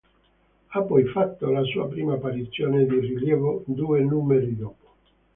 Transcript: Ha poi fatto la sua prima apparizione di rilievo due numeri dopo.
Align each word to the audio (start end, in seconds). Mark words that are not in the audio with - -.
Ha 0.69 0.81
poi 0.81 1.05
fatto 1.05 1.51
la 1.51 1.61
sua 1.61 1.87
prima 1.87 2.13
apparizione 2.15 2.87
di 2.87 2.99
rilievo 3.01 3.61
due 3.67 3.99
numeri 3.99 4.57
dopo. 4.57 4.95